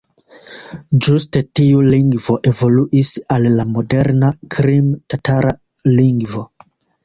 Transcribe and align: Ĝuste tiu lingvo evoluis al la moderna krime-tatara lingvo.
Ĝuste 1.07 1.43
tiu 1.59 1.83
lingvo 1.89 2.39
evoluis 2.53 3.13
al 3.37 3.47
la 3.61 3.69
moderna 3.77 4.33
krime-tatara 4.57 5.57
lingvo. 5.97 6.49